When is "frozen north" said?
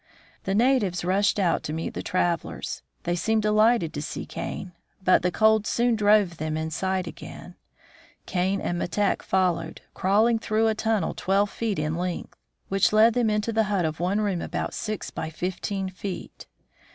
10.47-10.47